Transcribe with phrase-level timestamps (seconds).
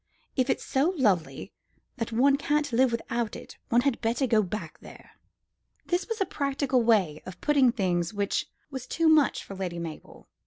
[0.35, 1.53] If it's so lovely
[1.97, 5.11] that one can't live without it, one had better go back there."
[5.85, 10.27] This was a practical way of putting things which was too much for Lady Mabel.